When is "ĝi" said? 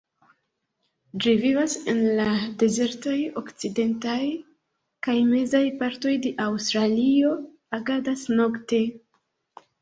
1.23-1.33